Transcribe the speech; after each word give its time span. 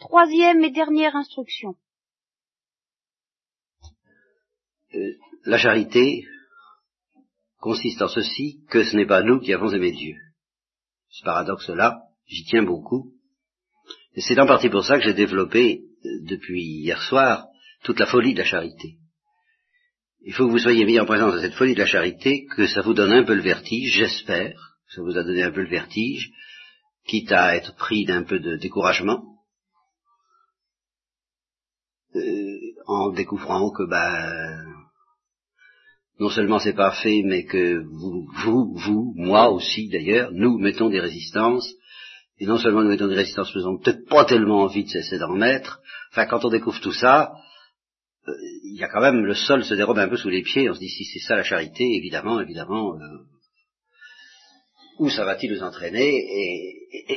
Troisième 0.00 0.64
et 0.64 0.70
dernière 0.70 1.14
instruction. 1.14 1.74
Euh, 4.94 4.98
la 5.44 5.58
charité 5.58 6.24
consiste 7.60 8.00
en 8.00 8.08
ceci 8.08 8.64
que 8.70 8.82
ce 8.82 8.96
n'est 8.96 9.06
pas 9.06 9.22
nous 9.22 9.40
qui 9.40 9.52
avons 9.52 9.70
aimé 9.70 9.92
Dieu. 9.92 10.16
Ce 11.10 11.22
paradoxe-là, 11.22 12.00
j'y 12.26 12.44
tiens 12.44 12.62
beaucoup. 12.62 13.12
Et 14.14 14.22
c'est 14.22 14.40
en 14.40 14.46
partie 14.46 14.70
pour 14.70 14.84
ça 14.84 14.96
que 14.96 15.04
j'ai 15.04 15.12
développé, 15.12 15.82
euh, 16.04 16.08
depuis 16.22 16.62
hier 16.62 17.00
soir, 17.02 17.48
toute 17.84 18.00
la 18.00 18.06
folie 18.06 18.32
de 18.32 18.38
la 18.38 18.46
charité. 18.46 18.96
Il 20.22 20.32
faut 20.32 20.46
que 20.46 20.52
vous 20.52 20.58
soyez 20.58 20.86
mis 20.86 20.98
en 20.98 21.06
présence 21.06 21.34
de 21.34 21.40
cette 21.40 21.54
folie 21.54 21.74
de 21.74 21.80
la 21.80 21.86
charité, 21.86 22.46
que 22.56 22.66
ça 22.66 22.80
vous 22.80 22.94
donne 22.94 23.12
un 23.12 23.24
peu 23.24 23.34
le 23.34 23.42
vertige, 23.42 23.92
j'espère, 23.92 24.78
que 24.86 24.94
ça 24.94 25.02
vous 25.02 25.18
a 25.18 25.24
donné 25.24 25.42
un 25.42 25.52
peu 25.52 25.60
le 25.60 25.68
vertige, 25.68 26.30
quitte 27.06 27.32
à 27.32 27.54
être 27.54 27.76
pris 27.76 28.06
d'un 28.06 28.22
peu 28.22 28.38
de 28.38 28.56
découragement, 28.56 29.39
en 32.86 33.10
découvrant 33.12 33.70
que 33.70 33.84
ben 33.84 34.80
non 36.20 36.28
seulement 36.28 36.58
c'est 36.58 36.74
pas 36.74 36.92
fait, 36.92 37.22
mais 37.24 37.44
que 37.44 37.82
vous, 37.82 38.26
vous, 38.44 38.74
vous, 38.74 39.14
moi 39.16 39.50
aussi 39.50 39.88
d'ailleurs, 39.88 40.30
nous 40.32 40.58
mettons 40.58 40.90
des 40.90 41.00
résistances, 41.00 41.74
et 42.38 42.46
non 42.46 42.58
seulement 42.58 42.82
nous 42.82 42.90
mettons 42.90 43.08
des 43.08 43.14
résistances, 43.14 43.54
nous 43.54 43.62
n'avons 43.62 43.78
peut-être 43.78 44.06
pas 44.06 44.26
tellement 44.26 44.62
envie 44.62 44.84
de 44.84 44.90
cesser 44.90 45.18
d'en 45.18 45.34
mettre. 45.34 45.80
Enfin, 46.12 46.26
quand 46.26 46.44
on 46.44 46.50
découvre 46.50 46.80
tout 46.80 46.92
ça, 46.92 47.32
euh, 48.28 48.32
il 48.64 48.78
y 48.78 48.84
a 48.84 48.88
quand 48.88 49.00
même 49.00 49.24
le 49.24 49.34
sol 49.34 49.64
se 49.64 49.74
dérobe 49.74 49.98
un 49.98 50.08
peu 50.08 50.18
sous 50.18 50.28
les 50.28 50.42
pieds. 50.42 50.68
On 50.68 50.74
se 50.74 50.78
dit 50.78 50.90
si 50.90 51.04
c'est 51.04 51.20
ça 51.20 51.36
la 51.36 51.42
charité, 51.42 51.84
évidemment, 51.84 52.38
évidemment, 52.40 52.94
euh, 52.96 53.18
où 54.98 55.08
ça 55.08 55.24
va-t-il 55.24 55.52
nous 55.52 55.62
entraîner? 55.62 56.12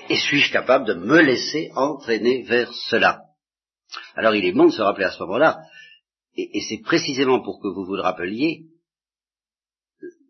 Et 0.10 0.16
suis-je 0.16 0.54
capable 0.54 0.86
de 0.86 0.94
me 0.94 1.22
laisser 1.22 1.72
entraîner 1.76 2.44
vers 2.44 2.74
cela? 2.74 3.24
Alors 4.16 4.36
il 4.36 4.46
est 4.46 4.54
bon 4.54 4.66
de 4.66 4.72
se 4.72 4.82
rappeler 4.82 5.06
à 5.06 5.12
ce 5.12 5.20
moment-là, 5.24 5.62
et, 6.36 6.62
c'est 6.68 6.82
précisément 6.82 7.42
pour 7.42 7.62
que 7.62 7.68
vous 7.68 7.86
vous 7.86 7.96
le 7.96 8.02
rappeliez 8.02 8.66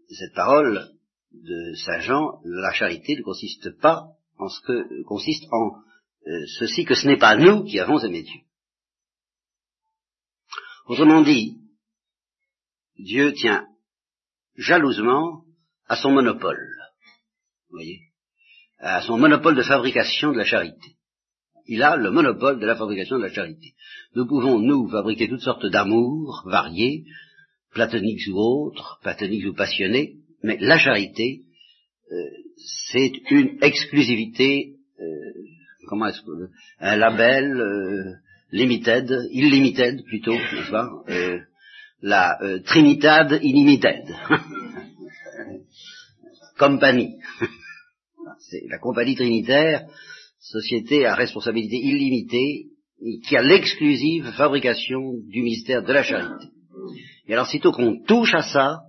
cette 0.09 0.33
parole 0.33 0.89
de 1.31 1.73
Saint 1.75 1.99
Jean, 1.99 2.41
la 2.43 2.73
charité 2.73 3.15
ne 3.15 3.23
consiste 3.23 3.79
pas 3.79 4.03
en 4.37 4.49
ce 4.49 4.61
que 4.61 5.03
consiste 5.03 5.45
en 5.51 5.77
euh, 6.27 6.45
ceci 6.59 6.85
que 6.85 6.95
ce 6.95 7.07
n'est 7.07 7.17
pas 7.17 7.35
nous 7.35 7.63
qui 7.63 7.79
avons 7.79 7.99
aimé 7.99 8.23
Dieu. 8.23 8.41
Autrement 10.85 11.21
dit, 11.21 11.57
Dieu 12.97 13.33
tient 13.33 13.67
jalousement 14.55 15.43
à 15.87 15.95
son 15.95 16.11
monopole, 16.11 16.69
vous 17.69 17.77
voyez, 17.77 18.01
à 18.79 19.01
son 19.01 19.17
monopole 19.17 19.55
de 19.55 19.63
fabrication 19.63 20.31
de 20.31 20.37
la 20.37 20.45
charité. 20.45 20.97
Il 21.67 21.81
a 21.81 21.95
le 21.95 22.11
monopole 22.11 22.59
de 22.59 22.65
la 22.65 22.75
fabrication 22.75 23.17
de 23.17 23.23
la 23.23 23.33
charité. 23.33 23.73
Nous 24.15 24.25
pouvons, 24.27 24.59
nous, 24.59 24.89
fabriquer 24.89 25.27
toutes 25.27 25.41
sortes 25.41 25.65
d'amours 25.65 26.43
variés, 26.45 27.05
platoniques 27.71 28.27
ou 28.31 28.37
autres, 28.37 28.99
platoniques 29.01 29.45
ou 29.47 29.53
passionnés, 29.53 30.15
mais 30.43 30.57
la 30.59 30.77
charité, 30.77 31.41
euh, 32.11 32.15
c'est 32.93 33.11
une 33.31 33.57
exclusivité, 33.61 34.75
euh, 34.99 35.05
comment 35.87 36.07
est-ce 36.07 36.21
que, 36.21 36.49
un 36.79 36.95
label 36.97 37.59
euh, 37.59 38.13
limited, 38.51 39.29
illimited 39.31 40.03
plutôt, 40.03 40.33
n'est-ce 40.33 40.71
pas 40.71 40.91
La 42.01 42.37
Trinitad 42.65 43.39
Illimited. 43.41 44.03
compagnie. 46.57 47.15
c'est 48.39 48.63
la 48.69 48.77
compagnie 48.77 49.15
trinitaire, 49.15 49.85
société 50.43 51.05
à 51.05 51.15
responsabilité 51.15 51.77
illimitée, 51.77 52.67
qui 53.25 53.35
a 53.35 53.41
l'exclusive 53.41 54.31
fabrication 54.31 55.13
du 55.27 55.41
mystère 55.41 55.83
de 55.83 55.91
la 55.91 56.03
charité. 56.03 56.47
Et 57.27 57.33
alors, 57.33 57.47
sitôt 57.47 57.71
qu'on 57.71 58.01
touche 58.03 58.33
à 58.33 58.43
ça, 58.43 58.81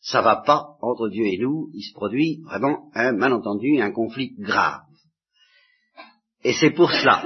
ça 0.00 0.20
va 0.20 0.42
pas 0.44 0.76
entre 0.82 1.08
Dieu 1.08 1.24
et 1.26 1.38
nous, 1.38 1.70
il 1.72 1.82
se 1.82 1.94
produit 1.94 2.40
vraiment 2.44 2.90
un 2.94 3.12
malentendu, 3.12 3.80
un 3.80 3.92
conflit 3.92 4.34
grave. 4.38 4.82
Et 6.42 6.52
c'est 6.52 6.72
pour 6.72 6.90
cela 6.90 7.24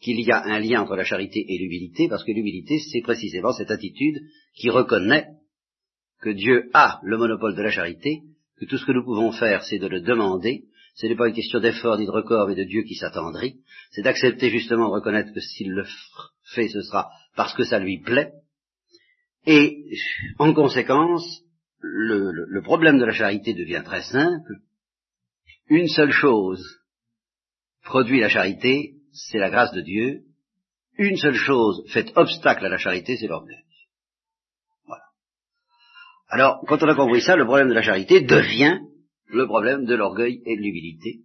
qu'il 0.00 0.20
y 0.20 0.30
a 0.30 0.42
un 0.44 0.58
lien 0.60 0.82
entre 0.82 0.96
la 0.96 1.04
charité 1.04 1.44
et 1.48 1.58
l'humilité, 1.58 2.08
parce 2.08 2.24
que 2.24 2.32
l'humilité, 2.32 2.78
c'est 2.78 3.00
précisément 3.00 3.52
cette 3.52 3.70
attitude 3.70 4.20
qui 4.54 4.68
reconnaît 4.68 5.28
que 6.20 6.30
Dieu 6.30 6.70
a 6.74 7.00
le 7.02 7.16
monopole 7.16 7.56
de 7.56 7.62
la 7.62 7.70
charité, 7.70 8.22
que 8.58 8.66
tout 8.66 8.76
ce 8.76 8.84
que 8.84 8.92
nous 8.92 9.04
pouvons 9.04 9.32
faire, 9.32 9.62
c'est 9.64 9.78
de 9.78 9.86
le 9.86 10.00
demander, 10.00 10.64
ce 11.00 11.06
n'est 11.06 11.16
pas 11.16 11.28
une 11.28 11.34
question 11.34 11.60
d'effort 11.60 11.96
ni 11.96 12.04
de 12.04 12.10
record, 12.10 12.46
mais 12.46 12.54
de 12.54 12.64
Dieu 12.64 12.82
qui 12.82 12.94
s'attendrit, 12.94 13.60
c'est 13.90 14.02
d'accepter 14.02 14.50
justement 14.50 14.88
de 14.88 14.94
reconnaître 14.94 15.32
que 15.32 15.40
s'il 15.40 15.70
le 15.70 15.86
fait, 16.54 16.68
ce 16.68 16.82
sera 16.82 17.08
parce 17.36 17.54
que 17.54 17.64
ça 17.64 17.78
lui 17.78 18.02
plaît, 18.02 18.32
et 19.46 19.82
en 20.38 20.52
conséquence, 20.52 21.24
le, 21.80 22.60
problème 22.60 22.98
de 22.98 23.06
la 23.06 23.14
charité 23.14 23.54
devient 23.54 23.82
très 23.82 24.02
simple. 24.02 24.56
Une 25.68 25.88
seule 25.88 26.12
chose 26.12 26.62
produit 27.82 28.20
la 28.20 28.28
charité, 28.28 28.96
c'est 29.12 29.38
la 29.38 29.48
grâce 29.48 29.72
de 29.72 29.80
Dieu. 29.80 30.24
Une 30.98 31.16
seule 31.16 31.34
chose 31.34 31.82
fait 31.90 32.12
obstacle 32.14 32.66
à 32.66 32.68
la 32.68 32.76
charité, 32.76 33.16
c'est 33.16 33.26
l'orgueil. 33.26 33.64
Voilà. 34.84 35.04
Alors, 36.28 36.60
quand 36.68 36.82
on 36.82 36.88
a 36.88 36.94
compris 36.94 37.22
ça, 37.22 37.36
le 37.36 37.46
problème 37.46 37.70
de 37.70 37.74
la 37.74 37.82
charité 37.82 38.20
devient 38.20 38.80
le 39.32 39.46
problème 39.46 39.84
de 39.84 39.94
l'orgueil 39.94 40.40
et 40.44 40.56
de 40.56 40.62
l'humilité. 40.62 41.20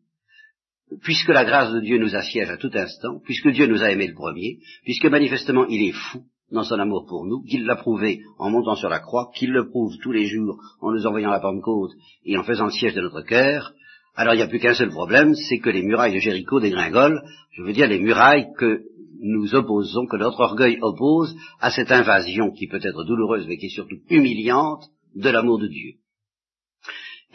Puisque 1.01 1.29
la 1.29 1.45
grâce 1.45 1.73
de 1.73 1.79
Dieu 1.79 1.97
nous 1.97 2.15
assiège 2.15 2.49
à 2.49 2.57
tout 2.57 2.71
instant, 2.73 3.19
puisque 3.23 3.49
Dieu 3.49 3.67
nous 3.67 3.81
a 3.81 3.91
aimés 3.91 4.07
le 4.07 4.13
premier, 4.13 4.59
puisque 4.83 5.05
manifestement 5.05 5.65
il 5.67 5.89
est 5.89 5.93
fou, 5.93 6.23
dans 6.51 6.63
son 6.63 6.79
amour 6.79 7.05
pour 7.07 7.25
nous, 7.25 7.41
qu'il 7.41 7.65
l'a 7.65 7.75
prouvé 7.75 8.21
en 8.37 8.51
montant 8.51 8.75
sur 8.75 8.89
la 8.89 8.99
croix, 8.99 9.31
qu'il 9.35 9.51
le 9.51 9.67
prouve 9.67 9.97
tous 10.01 10.11
les 10.11 10.27
jours 10.27 10.57
en 10.79 10.91
nous 10.91 11.07
envoyant 11.07 11.31
la 11.31 11.39
Pentecôte 11.39 11.91
et 12.23 12.37
en 12.37 12.43
faisant 12.43 12.65
le 12.65 12.71
siège 12.71 12.93
de 12.93 13.01
notre 13.01 13.21
cœur, 13.21 13.73
alors 14.15 14.33
il 14.33 14.37
n'y 14.37 14.43
a 14.43 14.47
plus 14.47 14.59
qu'un 14.59 14.73
seul 14.73 14.89
problème, 14.89 15.33
c'est 15.33 15.57
que 15.57 15.69
les 15.69 15.81
murailles 15.81 16.13
de 16.13 16.19
Jéricho 16.19 16.59
dégringolent, 16.59 17.19
je 17.51 17.63
veux 17.63 17.73
dire 17.73 17.87
les 17.87 17.99
murailles 17.99 18.47
que 18.57 18.83
nous 19.19 19.55
opposons, 19.55 20.05
que 20.05 20.17
notre 20.17 20.39
orgueil 20.39 20.77
oppose 20.81 21.35
à 21.59 21.71
cette 21.71 21.91
invasion 21.91 22.51
qui 22.51 22.67
peut 22.67 22.79
être 22.81 23.03
douloureuse 23.03 23.47
mais 23.47 23.57
qui 23.57 23.65
est 23.65 23.69
surtout 23.69 23.97
humiliante 24.09 24.83
de 25.15 25.29
l'amour 25.29 25.59
de 25.59 25.67
Dieu. 25.67 25.93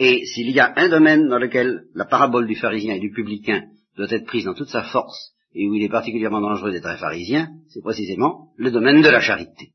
Et 0.03 0.25
s'il 0.25 0.49
y 0.49 0.59
a 0.59 0.73
un 0.77 0.89
domaine 0.89 1.27
dans 1.27 1.37
lequel 1.37 1.83
la 1.93 2.05
parabole 2.05 2.47
du 2.47 2.55
pharisien 2.55 2.95
et 2.95 2.99
du 2.99 3.11
publicain 3.11 3.67
doit 3.95 4.09
être 4.09 4.25
prise 4.25 4.45
dans 4.45 4.55
toute 4.55 4.69
sa 4.69 4.81
force 4.81 5.35
et 5.53 5.67
où 5.67 5.75
il 5.75 5.83
est 5.83 5.89
particulièrement 5.89 6.41
dangereux 6.41 6.71
d'être 6.71 6.87
un 6.87 6.97
pharisien, 6.97 7.49
c'est 7.69 7.83
précisément 7.83 8.51
le 8.57 8.71
domaine 8.71 9.03
de 9.03 9.09
la 9.09 9.21
charité. 9.21 9.73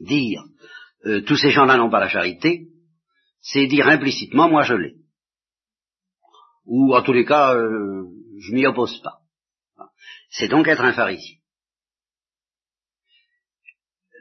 Dire 0.00 0.42
euh, 1.04 1.20
tous 1.20 1.36
ces 1.36 1.50
gens-là 1.50 1.76
n'ont 1.76 1.90
pas 1.90 2.00
la 2.00 2.08
charité, 2.08 2.68
c'est 3.42 3.66
dire 3.66 3.86
implicitement 3.86 4.48
moi 4.48 4.62
je 4.62 4.72
l'ai. 4.72 4.94
Ou 6.64 6.96
en 6.96 7.02
tous 7.02 7.12
les 7.12 7.26
cas, 7.26 7.54
euh, 7.54 8.06
je 8.40 8.54
m'y 8.54 8.64
oppose 8.64 8.98
pas. 9.02 9.18
C'est 10.30 10.48
donc 10.48 10.68
être 10.68 10.80
un 10.80 10.94
pharisien. 10.94 11.36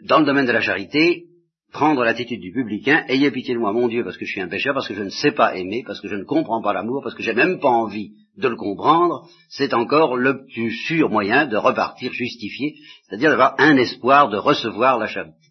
Dans 0.03 0.19
le 0.19 0.25
domaine 0.25 0.46
de 0.46 0.52
la 0.52 0.59
charité, 0.59 1.30
prendre 1.75 2.06
l'attitude 2.06 2.40
du 2.40 2.53
publicain, 2.53 3.03
ayez 3.09 3.30
pitié 3.31 3.53
de 3.53 3.59
moi, 3.59 3.74
mon 3.74 3.90
Dieu, 3.90 4.06
parce 4.06 4.16
que 4.16 4.24
je 4.24 4.31
suis 4.31 4.40
un 4.40 4.47
pécheur, 4.47 4.74
parce 4.74 4.88
que 4.88 4.94
je 4.94 5.03
ne 5.03 5.09
sais 5.09 5.34
pas 5.34 5.58
aimer, 5.58 5.84
parce 5.86 6.00
que 6.00 6.08
je 6.08 6.16
ne 6.16 6.24
comprends 6.24 6.62
pas 6.62 6.72
l'amour, 6.72 7.02
parce 7.03 7.16
que 7.16 7.22
j'ai 7.22 7.34
même 7.34 7.59
pas 7.59 7.68
envie 7.68 8.13
de 8.38 8.47
le 8.47 8.56
comprendre, 8.56 9.28
c'est 9.50 9.74
encore 9.74 10.16
le 10.16 10.46
plus 10.46 10.72
sûr 10.72 11.09
moyen 11.09 11.47
de 11.47 11.58
repartir 11.58 12.14
justifié, 12.14 12.75
c'est-à-dire 13.03 13.30
d'avoir 13.30 13.56
un 13.58 13.75
espoir 13.75 14.30
de 14.30 14.38
recevoir 14.38 14.97
la 15.00 15.08
charité. 15.08 15.50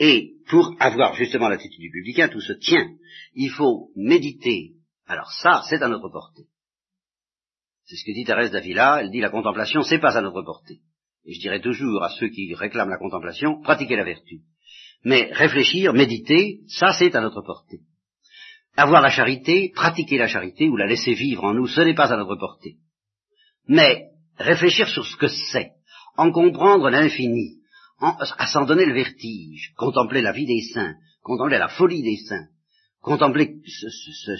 Et 0.00 0.32
pour 0.48 0.74
avoir 0.80 1.14
justement 1.14 1.50
l'attitude 1.50 1.78
du 1.78 1.90
publicain, 1.90 2.28
tout 2.28 2.40
se 2.40 2.54
tient. 2.54 2.88
Il 3.34 3.50
faut 3.50 3.90
méditer. 3.96 4.76
Alors 5.06 5.30
ça, 5.30 5.60
c'est 5.68 5.82
à 5.82 5.88
notre 5.88 6.08
portée. 6.08 6.46
C'est 7.84 7.96
ce 7.96 8.04
que 8.06 8.14
dit 8.14 8.24
Thérèse 8.24 8.50
d'Avila, 8.50 9.02
elle 9.02 9.10
dit 9.10 9.20
la 9.20 9.28
contemplation, 9.28 9.82
c'est 9.82 9.98
pas 9.98 10.16
à 10.16 10.22
notre 10.22 10.40
portée. 10.40 10.78
Et 11.26 11.34
je 11.34 11.40
dirais 11.40 11.60
toujours 11.60 12.02
à 12.02 12.08
ceux 12.18 12.28
qui 12.28 12.54
réclament 12.54 12.88
la 12.88 12.96
contemplation, 12.96 13.60
pratiquez 13.60 13.96
la 13.96 14.04
vertu. 14.04 14.40
Mais 15.04 15.30
réfléchir, 15.32 15.92
méditer, 15.92 16.60
ça 16.68 16.92
c'est 16.92 17.14
à 17.14 17.20
notre 17.20 17.42
portée. 17.42 17.80
Avoir 18.76 19.00
la 19.00 19.10
charité, 19.10 19.72
pratiquer 19.74 20.18
la 20.18 20.28
charité 20.28 20.68
ou 20.68 20.76
la 20.76 20.86
laisser 20.86 21.14
vivre 21.14 21.44
en 21.44 21.54
nous, 21.54 21.66
ce 21.66 21.80
n'est 21.80 21.94
pas 21.94 22.12
à 22.12 22.16
notre 22.16 22.36
portée. 22.36 22.76
Mais 23.66 24.06
réfléchir 24.36 24.88
sur 24.88 25.04
ce 25.04 25.16
que 25.16 25.28
c'est, 25.28 25.72
en 26.16 26.30
comprendre 26.30 26.90
l'infini, 26.90 27.58
à 28.00 28.46
s'en 28.46 28.64
donner 28.64 28.86
le 28.86 28.94
vertige, 28.94 29.72
contempler 29.76 30.22
la 30.22 30.32
vie 30.32 30.46
des 30.46 30.62
saints, 30.72 30.94
contempler 31.22 31.58
la 31.58 31.68
folie 31.68 32.02
des 32.02 32.16
saints, 32.16 32.46
contempler 33.00 33.56
ce, 33.66 34.36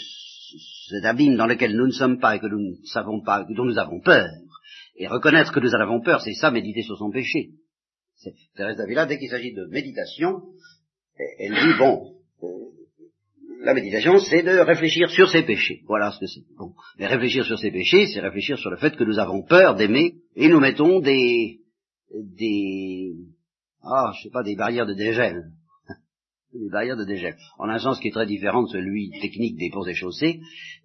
cet 0.88 1.04
abîme 1.04 1.36
dans 1.36 1.46
lequel 1.46 1.76
nous 1.76 1.86
ne 1.86 1.92
sommes 1.92 2.20
pas 2.20 2.36
et 2.36 2.40
que 2.40 2.46
nous 2.46 2.60
ne 2.60 2.86
savons 2.86 3.20
pas, 3.22 3.44
dont 3.44 3.64
nous 3.64 3.78
avons 3.78 4.00
peur, 4.00 4.28
et 4.96 5.06
reconnaître 5.06 5.52
que 5.52 5.60
nous 5.60 5.74
en 5.74 5.80
avons 5.80 6.00
peur, 6.00 6.20
c'est 6.20 6.34
ça, 6.34 6.50
méditer 6.50 6.82
sur 6.82 6.96
son 6.96 7.10
péché. 7.10 7.50
Thérèse 8.56 8.76
d'Avila, 8.76 9.06
dès 9.06 9.18
qu'il 9.18 9.30
s'agit 9.30 9.52
de 9.52 9.66
méditation, 9.66 10.42
elle 11.38 11.52
dit, 11.52 11.78
bon, 11.78 12.14
euh, 12.42 12.48
la 13.60 13.74
méditation, 13.74 14.18
c'est 14.18 14.42
de 14.42 14.58
réfléchir 14.58 15.10
sur 15.10 15.28
ses 15.28 15.42
péchés. 15.42 15.82
Voilà 15.86 16.12
ce 16.12 16.20
que 16.20 16.26
c'est. 16.26 16.42
Bon. 16.56 16.74
Mais 16.98 17.06
réfléchir 17.06 17.44
sur 17.44 17.58
ses 17.58 17.70
péchés, 17.70 18.06
c'est 18.06 18.20
réfléchir 18.20 18.58
sur 18.58 18.70
le 18.70 18.76
fait 18.76 18.96
que 18.96 19.04
nous 19.04 19.18
avons 19.18 19.42
peur 19.42 19.74
d'aimer 19.74 20.14
et 20.36 20.48
nous 20.48 20.60
mettons 20.60 21.00
des, 21.00 21.60
des, 22.14 23.14
ah, 23.82 24.12
je 24.16 24.22
sais 24.22 24.30
pas, 24.30 24.42
des 24.42 24.56
barrières 24.56 24.86
de 24.86 24.94
dégel. 24.94 25.50
Des 26.54 26.70
barrières 26.70 26.96
de 26.96 27.04
dégel. 27.04 27.36
En 27.58 27.68
un 27.68 27.78
sens 27.78 28.00
qui 28.00 28.08
est 28.08 28.12
très 28.12 28.26
différent 28.26 28.62
de 28.62 28.68
celui 28.68 29.10
technique 29.20 29.58
des 29.58 29.70
ponts 29.70 29.84
et 29.84 29.94
chaussées, 29.94 30.40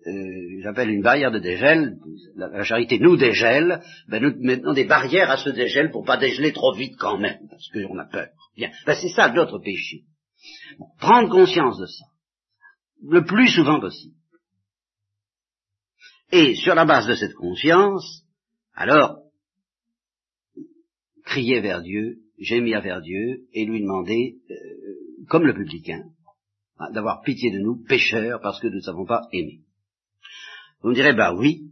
euh, 0.06 0.62
j'appelle 0.62 0.90
une 0.90 1.02
barrière 1.02 1.32
de 1.32 1.40
dégel, 1.40 1.98
la, 2.36 2.64
charité 2.64 3.00
nous 3.00 3.16
dégèle, 3.16 3.82
ben 4.10 4.22
nous 4.22 4.34
mettons 4.40 4.74
des 4.74 4.84
barrières 4.84 5.32
à 5.32 5.38
ce 5.38 5.50
dégel 5.50 5.92
pour 5.92 6.04
pas 6.04 6.18
dégeler 6.18 6.52
trop 6.52 6.74
vite 6.74 6.96
quand 6.98 7.18
même, 7.18 7.40
parce 7.50 7.70
qu'on 7.70 7.98
a 7.98 8.06
peur. 8.06 8.28
Bien, 8.56 8.72
ben 8.86 8.96
c'est 9.00 9.10
ça 9.10 9.32
notre 9.32 9.60
péché. 9.60 10.02
Prendre 11.00 11.30
conscience 11.30 11.80
de 11.80 11.86
ça, 11.86 12.06
le 13.08 13.24
plus 13.24 13.48
souvent 13.48 13.80
possible. 13.80 14.16
Et 16.32 16.56
sur 16.56 16.76
la 16.76 16.86
base 16.86 17.08
de 17.08 17.16
cette 17.16 17.36
conscience, 17.36 18.24
alors, 18.76 19.20
crier 21.26 21.62
vers 21.62 21.82
Dieu, 21.82 22.23
gémir 22.38 22.82
vers 22.82 23.02
Dieu, 23.02 23.48
et 23.54 23.66
lui 23.66 23.82
demander, 23.82 24.38
euh, 24.50 25.26
comme 25.28 25.46
le 25.46 25.54
publicain, 25.54 26.04
hein, 26.80 26.92
d'avoir 26.92 27.22
pitié 27.22 27.52
de 27.52 27.60
nous, 27.60 27.84
pécheurs, 27.84 28.42
parce 28.42 28.60
que 28.60 28.68
nous 28.68 28.78
ne 28.78 28.82
savons 28.82 29.06
pas 29.06 29.22
aimer. 29.32 29.62
Vous 30.82 30.90
me 30.90 30.96
direz, 30.96 31.14
bah 31.14 31.34
oui, 31.34 31.72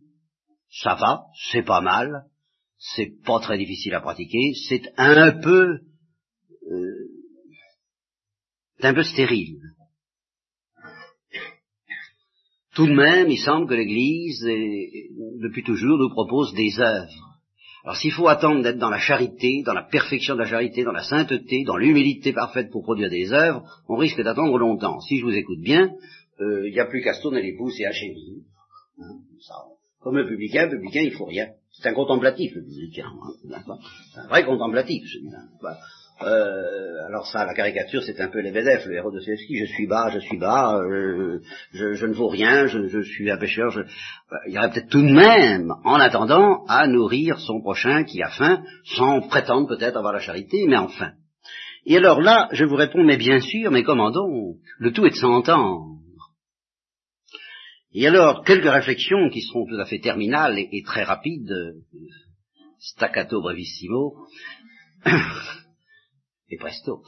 ça 0.69 0.95
va, 0.95 1.25
c'est 1.51 1.63
pas 1.63 1.81
mal, 1.81 2.25
c'est 2.77 3.11
pas 3.25 3.39
très 3.39 3.57
difficile 3.57 3.93
à 3.93 4.01
pratiquer, 4.01 4.53
c'est 4.67 4.83
un 4.97 5.39
peu, 5.41 5.79
euh, 6.71 7.07
un 8.81 8.93
peu 8.93 9.03
stérile. 9.03 9.59
Tout 12.73 12.87
de 12.87 12.93
même, 12.93 13.29
il 13.29 13.37
semble 13.37 13.67
que 13.67 13.73
l'Église, 13.73 14.41
depuis 15.41 15.63
toujours, 15.63 15.97
nous 15.97 16.09
propose 16.09 16.53
des 16.53 16.79
œuvres. 16.79 17.30
Alors 17.83 17.97
s'il 17.97 18.11
faut 18.11 18.27
attendre 18.27 18.61
d'être 18.61 18.77
dans 18.77 18.89
la 18.89 18.99
charité, 18.99 19.63
dans 19.65 19.73
la 19.73 19.83
perfection 19.83 20.35
de 20.35 20.39
la 20.41 20.45
charité, 20.45 20.83
dans 20.83 20.91
la 20.91 21.03
sainteté, 21.03 21.63
dans 21.65 21.77
l'humilité 21.77 22.31
parfaite 22.31 22.69
pour 22.69 22.83
produire 22.83 23.09
des 23.09 23.33
œuvres, 23.33 23.63
on 23.87 23.95
risque 23.95 24.21
d'attendre 24.21 24.57
longtemps. 24.57 24.99
Si 25.01 25.17
je 25.17 25.25
vous 25.25 25.33
écoute 25.33 25.61
bien, 25.61 25.91
euh, 26.41 26.67
il 26.67 26.73
n'y 26.73 26.79
a 26.79 26.85
plus 26.85 27.01
qu'à 27.01 27.13
se 27.13 27.21
tourner 27.21 27.41
les 27.41 27.55
pouces 27.57 27.79
et 27.79 27.85
à. 27.85 27.89
Hein, 27.89 29.17
Comme 29.99 30.17
le 30.17 30.27
publicain, 30.27 30.65
le 30.65 30.77
publicain, 30.77 31.01
il 31.01 31.13
faut 31.13 31.25
rien. 31.25 31.47
C'est 31.71 31.89
un 31.89 31.93
contemplatif, 31.93 32.53
le 32.53 32.63
publicain. 32.63 33.07
Hein, 33.07 33.67
c'est 34.13 34.19
un 34.19 34.27
vrai 34.27 34.45
contemplatif, 34.45 35.03
celui-là. 35.11 35.39
Euh, 36.23 37.05
alors 37.07 37.25
ça, 37.27 37.45
la 37.45 37.53
caricature, 37.53 38.03
c'est 38.03 38.19
un 38.21 38.29
peu 38.29 38.39
les 38.39 38.51
BDF, 38.51 38.85
le 38.85 38.95
héros 38.95 39.11
de 39.11 39.17
Dostoevsky, 39.17 39.57
je 39.57 39.65
suis 39.65 39.87
bas, 39.87 40.09
je 40.13 40.19
suis 40.19 40.37
bas, 40.37 40.77
euh, 40.77 41.39
je, 41.73 42.05
ne 42.05 42.13
vaux 42.13 42.27
rien, 42.27 42.67
je, 42.67 43.01
suis 43.01 43.29
un 43.31 43.37
pécheur. 43.37 43.69
Je... 43.71 43.81
Il 44.47 44.53
y 44.53 44.57
aurait 44.57 44.69
peut-être 44.71 44.89
tout 44.89 45.01
de 45.01 45.11
même, 45.11 45.73
en 45.83 45.95
attendant, 45.95 46.63
à 46.67 46.87
nourrir 46.87 47.39
son 47.39 47.61
prochain 47.61 48.03
qui 48.03 48.21
a 48.21 48.29
faim, 48.29 48.63
sans 48.85 49.21
prétendre 49.21 49.67
peut-être 49.67 49.97
avoir 49.97 50.13
la 50.13 50.19
charité, 50.19 50.65
mais 50.67 50.77
enfin. 50.77 51.11
Et 51.85 51.97
alors 51.97 52.21
là, 52.21 52.49
je 52.51 52.65
vous 52.65 52.75
réponds, 52.75 53.03
mais 53.03 53.17
bien 53.17 53.39
sûr, 53.39 53.71
mais 53.71 53.83
comment 53.83 54.11
donc? 54.11 54.57
Le 54.77 54.91
tout 54.91 55.05
est 55.05 55.11
de 55.11 55.15
s'entendre. 55.15 55.97
Et 57.93 58.07
alors, 58.07 58.43
quelques 58.43 58.71
réflexions 58.71 59.29
qui 59.29 59.41
seront 59.41 59.65
tout 59.65 59.79
à 59.79 59.85
fait 59.85 59.99
terminales 59.99 60.57
et, 60.57 60.69
et 60.71 60.83
très 60.83 61.03
rapides, 61.03 61.75
staccato 62.79 63.41
brevissimo. 63.41 64.15
et 66.51 66.57
presto. 66.57 67.03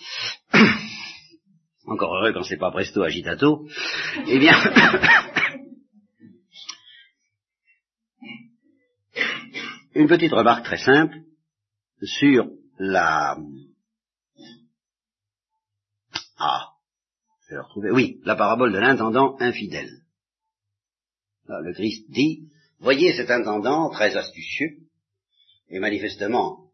Encore 1.85 2.15
heureux 2.15 2.31
quand 2.33 2.43
c'est 2.43 2.57
pas 2.57 2.71
presto 2.71 3.03
agitato. 3.03 3.67
Eh 4.27 4.39
bien, 4.39 4.53
une 9.95 10.07
petite 10.07 10.31
remarque 10.31 10.65
très 10.65 10.77
simple 10.77 11.17
sur 12.01 12.47
la 12.79 13.37
ah, 16.37 16.73
je 17.47 17.55
vais 17.55 17.61
retrouver. 17.61 17.91
Oui, 17.91 18.19
la 18.25 18.35
parabole 18.35 18.73
de 18.73 18.79
l'intendant 18.79 19.37
infidèle. 19.39 20.01
le 21.47 21.73
Christ 21.73 22.09
dit, 22.09 22.49
voyez 22.79 23.13
cet 23.13 23.29
intendant 23.31 23.89
très 23.91 24.15
astucieux, 24.17 24.79
et 25.69 25.79
manifestement 25.79 26.69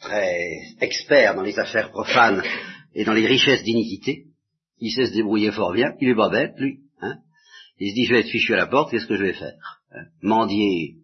très 0.00 0.60
expert 0.80 1.34
dans 1.34 1.42
les 1.42 1.58
affaires 1.58 1.90
profanes 1.90 2.42
et 2.94 3.04
dans 3.04 3.14
les 3.14 3.26
richesses 3.26 3.62
d'iniquité. 3.62 4.24
Il 4.80 4.90
sait 4.90 5.06
se 5.06 5.12
débrouiller 5.12 5.52
fort 5.52 5.72
bien. 5.72 5.94
Il 6.00 6.08
est 6.08 6.14
pas 6.14 6.30
bête, 6.30 6.54
lui. 6.58 6.80
Hein 7.00 7.18
il 7.80 7.90
se 7.90 7.94
dit, 7.94 8.04
je 8.04 8.12
vais 8.12 8.20
être 8.20 8.30
fichu 8.30 8.54
à 8.54 8.56
la 8.56 8.66
porte, 8.66 8.90
qu'est-ce 8.90 9.06
que 9.06 9.16
je 9.16 9.24
vais 9.24 9.32
faire 9.32 9.54
hein 9.92 10.04
Mendier, 10.22 10.96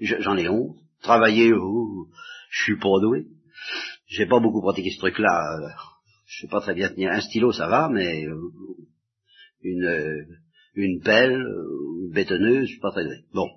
j'en 0.00 0.36
ai 0.36 0.48
honte. 0.48 0.76
Travailler, 1.02 1.52
oh, 1.52 2.06
je 2.50 2.62
suis 2.62 2.78
pas 2.78 3.00
doué. 3.00 3.26
J'ai 4.06 4.26
pas 4.26 4.40
beaucoup 4.40 4.60
pratiqué 4.60 4.90
ce 4.90 4.98
truc-là. 4.98 5.58
Euh, 5.58 5.68
je 6.26 6.42
sais 6.42 6.48
pas 6.48 6.60
très 6.60 6.74
bien 6.74 6.88
tenir 6.88 7.10
un 7.10 7.20
stylo, 7.20 7.52
ça 7.52 7.66
va, 7.66 7.88
mais 7.88 8.24
euh, 8.24 8.50
une 9.62 9.84
euh, 9.84 10.24
une 10.74 11.02
pelle, 11.02 11.42
une 12.00 12.12
bétonneuse, 12.12 12.66
je 12.66 12.72
suis 12.72 12.80
pas 12.80 12.92
très 12.92 13.04
doué. 13.04 13.24
Bon. 13.32 13.48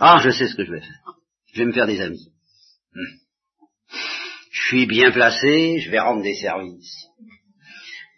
Ah, 0.00 0.20
je 0.22 0.30
sais 0.30 0.48
ce 0.48 0.54
que 0.54 0.64
je 0.64 0.72
vais 0.72 0.80
faire. 0.80 1.16
Je 1.52 1.60
vais 1.60 1.66
me 1.66 1.72
faire 1.72 1.86
des 1.86 2.00
amis. 2.00 2.32
Je 4.50 4.68
suis 4.68 4.86
bien 4.86 5.10
placé, 5.10 5.78
je 5.80 5.90
vais 5.90 6.00
rendre 6.00 6.22
des 6.22 6.34
services. 6.34 7.06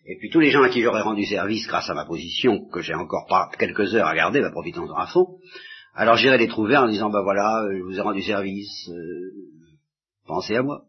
Et 0.08 0.17
puis 0.19 0.31
tous 0.31 0.40
les 0.40 0.50
gens 0.50 0.62
à 0.62 0.69
qui 0.69 0.82
j'aurais 0.82 1.02
rendu 1.02 1.25
service 1.25 1.67
grâce 1.67 1.90
à 1.90 1.94
ma 1.94 2.05
position, 2.05 2.69
que 2.69 2.81
j'ai 2.81 2.94
encore 2.94 3.26
pas 3.28 3.50
quelques 3.58 3.94
heures 3.94 4.06
à 4.06 4.14
garder, 4.14 4.40
bah, 4.40 4.52
profitons-en 4.52 4.94
à 4.94 5.06
fond, 5.06 5.38
alors 5.94 6.17
j'irai 6.17 6.38
les 6.38 6.46
trouver 6.46 6.76
en 6.76 6.88
disant, 6.88 7.11
bah 7.11 7.23
voilà, 7.23 7.67
je 7.73 7.82
vous 7.82 7.99
ai 7.99 8.02
rendu 8.02 8.23
service, 8.23 8.88
euh, 8.88 9.32
pensez 10.26 10.55
à 10.55 10.62
moi, 10.62 10.82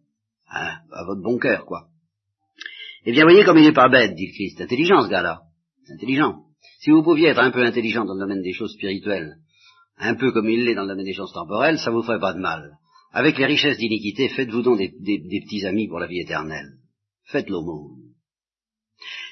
hein, 0.52 0.78
à 0.92 1.04
votre 1.06 1.22
bon 1.22 1.40
cœur, 1.40 1.66
quoi. 1.66 1.88
Eh 3.06 3.12
bien, 3.12 3.24
voyez 3.24 3.44
comme 3.44 3.58
il 3.58 3.64
n'est 3.64 3.74
pas 3.74 3.90
bête, 3.90 4.14
dit 4.16 4.32
Christ, 4.34 4.62
intelligent 4.62 5.02
ce 5.02 5.10
gars-là, 5.10 5.42
intelligent. 5.92 6.44
Si 6.82 6.92
vous 6.92 7.04
pouviez 7.04 7.30
être 7.30 7.40
un 7.40 7.52
peu 7.52 7.64
intelligent 7.64 8.06
dans 8.06 8.14
le 8.14 8.20
domaine 8.20 8.44
des 8.44 8.54
choses 8.54 8.74
spirituelles, 8.74 9.38
un 9.98 10.16
peu 10.16 10.32
comme 10.32 10.50
il 10.50 10.66
l'est 10.66 10.76
dans 10.76 10.84
le 10.84 10.90
domaine 10.90 11.06
des 11.06 11.14
choses 11.14 11.34
temporelles, 11.34 11.80
ça 11.80 11.90
vous 11.90 12.04
ferait 12.04 12.20
pas 12.20 12.34
de 12.34 12.40
mal. 12.40 12.78
Avec 13.18 13.40
les 13.40 13.48
richesses 13.48 13.80
d'iniquité, 13.80 14.30
faites-vous 14.30 14.62
donc 14.62 14.78
des, 14.78 15.42
petits 15.44 15.66
amis 15.66 15.88
pour 15.88 15.98
la 15.98 16.06
vie 16.06 16.20
éternelle. 16.20 16.78
Faites 17.24 17.50
l'aumône. 17.50 18.14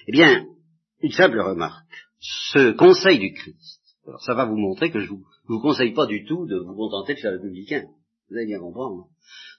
Eh 0.07 0.11
bien, 0.11 0.47
une 1.03 1.11
simple 1.11 1.39
remarque. 1.39 1.85
Ce 2.19 2.71
conseil 2.71 3.19
du 3.19 3.31
Christ, 3.33 3.83
alors 4.07 4.23
ça 4.23 4.33
va 4.33 4.45
vous 4.45 4.57
montrer 4.57 4.89
que 4.89 5.01
je 5.01 5.07
vous, 5.07 5.23
vous 5.47 5.59
conseille 5.59 5.93
pas 5.93 6.07
du 6.07 6.25
tout 6.25 6.47
de 6.47 6.57
vous 6.57 6.73
contenter 6.73 7.13
de 7.13 7.19
faire 7.19 7.33
le 7.33 7.39
publicain. 7.39 7.83
Vous 8.27 8.37
allez 8.37 8.47
bien 8.47 8.57
comprendre. 8.57 9.05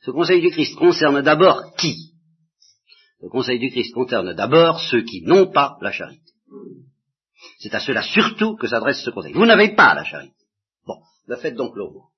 Ce 0.02 0.10
conseil 0.10 0.40
du 0.40 0.50
Christ 0.50 0.74
concerne 0.74 1.22
d'abord 1.22 1.76
qui? 1.76 1.94
Le 3.22 3.28
conseil 3.28 3.60
du 3.60 3.70
Christ 3.70 3.94
concerne 3.94 4.34
d'abord 4.34 4.80
ceux 4.80 5.02
qui 5.02 5.22
n'ont 5.22 5.52
pas 5.52 5.78
la 5.80 5.92
charité. 5.92 6.32
C'est 7.60 7.76
à 7.76 7.78
ceux-là 7.78 8.02
surtout 8.02 8.56
que 8.56 8.66
s'adresse 8.66 9.04
ce 9.04 9.10
conseil. 9.10 9.34
Vous 9.34 9.46
n'avez 9.46 9.76
pas 9.76 9.94
la 9.94 10.02
charité. 10.02 10.34
Bon, 10.84 10.96
faites 11.40 11.54
donc 11.54 11.76
l'aumône 11.76 12.10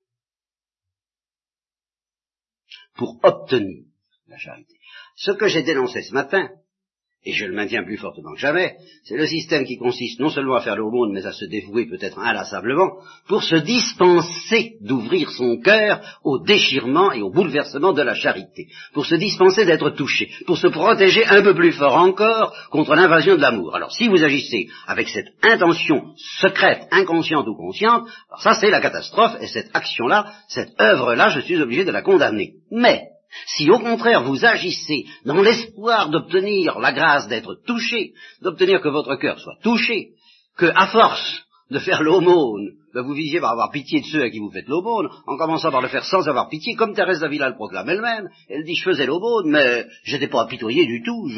pour 2.98 3.18
obtenir 3.22 3.84
la 4.26 4.36
charité. 4.36 4.74
Ce 5.16 5.30
que 5.30 5.48
j'ai 5.48 5.62
dénoncé 5.62 6.02
ce 6.02 6.12
matin, 6.12 6.50
et 7.24 7.32
je 7.32 7.46
le 7.46 7.54
maintiens 7.54 7.82
plus 7.82 7.96
fortement 7.96 8.32
que 8.32 8.40
jamais, 8.40 8.76
c'est 9.02 9.16
le 9.16 9.26
système 9.26 9.64
qui 9.64 9.76
consiste 9.76 10.20
non 10.20 10.30
seulement 10.30 10.54
à 10.54 10.60
faire 10.60 10.76
l'aumône, 10.76 11.12
mais 11.12 11.26
à 11.26 11.32
se 11.32 11.46
dévouer 11.46 11.86
peut-être 11.86 12.18
inlassablement, 12.18 12.98
pour 13.26 13.42
se 13.42 13.56
dispenser 13.56 14.76
d'ouvrir 14.80 15.30
son 15.30 15.58
cœur 15.58 16.00
au 16.22 16.38
déchirement 16.38 17.10
et 17.12 17.20
au 17.20 17.30
bouleversement 17.30 17.92
de 17.92 18.02
la 18.02 18.14
charité, 18.14 18.68
pour 18.94 19.04
se 19.04 19.16
dispenser 19.16 19.64
d'être 19.64 19.90
touché, 19.90 20.30
pour 20.46 20.58
se 20.58 20.68
protéger 20.68 21.26
un 21.26 21.42
peu 21.42 21.54
plus 21.54 21.72
fort 21.72 21.96
encore 21.96 22.54
contre 22.70 22.94
l'invasion 22.94 23.36
de 23.36 23.42
l'amour. 23.42 23.74
Alors 23.74 23.92
si 23.92 24.06
vous 24.08 24.22
agissez 24.22 24.68
avec 24.86 25.08
cette 25.08 25.28
intention 25.42 26.14
secrète, 26.16 26.86
inconsciente 26.92 27.48
ou 27.48 27.56
consciente, 27.56 28.08
alors 28.28 28.42
ça 28.42 28.54
c'est 28.54 28.70
la 28.70 28.80
catastrophe, 28.80 29.36
et 29.40 29.48
cette 29.48 29.70
action-là, 29.74 30.32
cette 30.48 30.80
œuvre-là, 30.80 31.30
je 31.30 31.40
suis 31.40 31.60
obligé 31.60 31.84
de 31.84 31.90
la 31.90 32.02
condamner. 32.02 32.54
Mais, 32.70 33.08
si 33.46 33.70
au 33.70 33.78
contraire 33.78 34.24
vous 34.24 34.44
agissez 34.44 35.06
dans 35.24 35.42
l'espoir 35.42 36.08
d'obtenir 36.08 36.78
la 36.78 36.92
grâce 36.92 37.28
d'être 37.28 37.56
touché, 37.66 38.12
d'obtenir 38.42 38.80
que 38.80 38.88
votre 38.88 39.16
cœur 39.16 39.38
soit 39.38 39.58
touché, 39.62 40.10
que 40.56 40.66
à 40.74 40.88
force 40.88 41.44
de 41.70 41.78
faire 41.78 42.02
l'aumône, 42.02 42.72
ben, 42.94 43.02
vous 43.02 43.12
visiez 43.12 43.40
par 43.40 43.52
avoir 43.52 43.70
pitié 43.70 44.00
de 44.00 44.06
ceux 44.06 44.22
à 44.22 44.30
qui 44.30 44.38
vous 44.38 44.50
faites 44.50 44.68
l'aumône, 44.68 45.08
en 45.26 45.36
commençant 45.36 45.70
par 45.70 45.82
le 45.82 45.88
faire 45.88 46.04
sans 46.04 46.28
avoir 46.28 46.48
pitié, 46.48 46.74
comme 46.74 46.94
Thérèse 46.94 47.20
d'Avila 47.20 47.50
le 47.50 47.54
proclame 47.54 47.88
elle-même. 47.88 48.28
Elle 48.48 48.64
dit, 48.64 48.74
je 48.74 48.84
faisais 48.84 49.06
l'aumône, 49.06 49.50
mais 49.50 49.86
j'étais 50.04 50.28
pas 50.28 50.42
apitoyé 50.42 50.86
du 50.86 51.02
tout, 51.02 51.28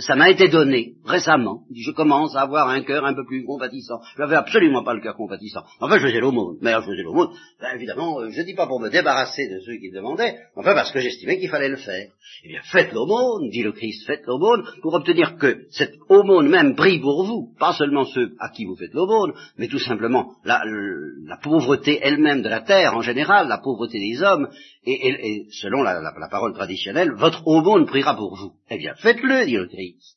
ça 0.00 0.16
m'a 0.16 0.30
été 0.30 0.48
donné 0.48 0.94
récemment. 1.04 1.62
Je 1.74 1.90
commence 1.90 2.34
à 2.36 2.42
avoir 2.42 2.68
un 2.68 2.82
cœur 2.82 3.04
un 3.04 3.14
peu 3.14 3.24
plus 3.26 3.44
compatissant. 3.44 4.00
Je 4.16 4.22
n'avais 4.22 4.36
absolument 4.36 4.82
pas 4.82 4.94
le 4.94 5.00
cœur 5.00 5.16
compatissant. 5.16 5.62
Enfin, 5.80 5.98
je 5.98 6.06
faisais 6.06 6.20
l'aumône. 6.20 6.58
Mais 6.60 6.72
je 6.72 6.80
faisais 6.80 7.02
l'aumône, 7.02 7.30
ben, 7.60 7.74
évidemment, 7.74 8.20
euh, 8.20 8.30
je 8.30 8.42
dis 8.42 8.54
pas 8.54 8.66
pour 8.66 8.80
me 8.80 8.88
débarrasser 8.88 9.48
de 9.48 9.60
ceux 9.60 9.76
qui 9.76 9.90
me 9.90 9.96
demandaient, 9.96 10.38
enfin 10.56 10.74
parce 10.74 10.90
que 10.92 11.00
j'estimais 11.00 11.38
qu'il 11.38 11.48
fallait 11.48 11.68
le 11.68 11.76
faire. 11.76 12.08
Eh 12.44 12.48
bien, 12.48 12.60
faites 12.64 12.92
l'aumône, 12.92 13.50
dit 13.50 13.62
le 13.62 13.72
Christ, 13.72 14.06
faites 14.06 14.24
l'aumône, 14.26 14.64
pour 14.82 14.94
obtenir 14.94 15.36
que 15.36 15.66
cette 15.70 15.94
aumône 16.08 16.48
même 16.48 16.74
brille 16.74 17.00
pour 17.00 17.24
vous, 17.24 17.54
pas 17.58 17.74
seulement 17.74 18.04
ceux 18.04 18.34
à 18.38 18.50
qui 18.50 18.64
vous 18.64 18.76
faites 18.76 18.94
l'aumône, 18.94 19.32
mais 19.58 19.68
tout 19.68 19.78
simplement 19.78 20.32
la, 20.44 20.62
la 20.70 21.36
pauvreté 21.36 21.98
elle-même 22.02 22.42
de 22.42 22.48
la 22.48 22.60
terre 22.60 22.94
en 22.94 23.02
général, 23.02 23.48
la 23.48 23.58
pauvreté 23.58 23.98
des 23.98 24.22
hommes, 24.22 24.48
et, 24.84 25.46
selon 25.52 25.82
la, 25.82 26.28
parole 26.30 26.54
traditionnelle, 26.54 27.12
votre 27.12 27.46
aumône 27.46 27.86
priera 27.86 28.16
pour 28.16 28.36
vous. 28.36 28.52
Eh 28.70 28.78
bien, 28.78 28.94
faites-le, 28.94 29.46
dit 29.46 29.56
le 29.56 29.66
Christ. 29.66 30.16